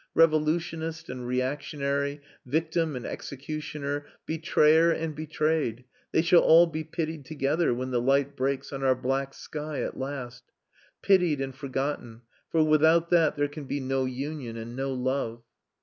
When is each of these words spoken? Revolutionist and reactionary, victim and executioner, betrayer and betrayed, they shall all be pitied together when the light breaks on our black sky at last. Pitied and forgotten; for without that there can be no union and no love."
Revolutionist 0.15 1.09
and 1.09 1.27
reactionary, 1.27 2.21
victim 2.43 2.95
and 2.95 3.05
executioner, 3.05 4.07
betrayer 4.25 4.89
and 4.91 5.13
betrayed, 5.15 5.83
they 6.11 6.23
shall 6.23 6.41
all 6.41 6.65
be 6.65 6.83
pitied 6.83 7.23
together 7.23 7.71
when 7.71 7.91
the 7.91 8.01
light 8.01 8.35
breaks 8.35 8.73
on 8.73 8.81
our 8.83 8.95
black 8.95 9.35
sky 9.35 9.81
at 9.83 9.99
last. 9.99 10.43
Pitied 11.03 11.39
and 11.39 11.53
forgotten; 11.53 12.23
for 12.49 12.63
without 12.63 13.11
that 13.11 13.35
there 13.35 13.47
can 13.47 13.65
be 13.65 13.79
no 13.79 14.05
union 14.05 14.57
and 14.57 14.75
no 14.75 14.91
love." 14.91 15.43